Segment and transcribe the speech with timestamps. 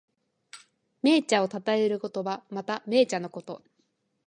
[1.03, 2.43] 銘茶をたたえる言葉。
[2.49, 3.61] また、銘茶のこと。